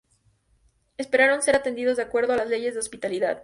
[0.97, 3.39] Esperaron ser atendidos de acuerdo a las leyes de hospitalidad.